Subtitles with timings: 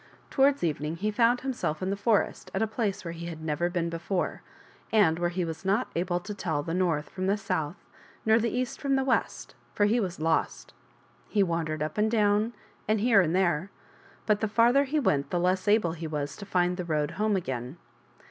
[0.31, 3.69] Towards evening he found himself in the forest at a place where he had never
[3.69, 4.41] been before,
[4.91, 7.75] and where he was not able to tell the north from the south,
[8.25, 10.73] nor the east from the west, for he was lost.
[11.29, 12.53] He wandered up and down
[12.87, 13.69] and here and there,
[14.25, 17.35] but the farther he went the less able he was to find the road home
[17.35, 17.77] again.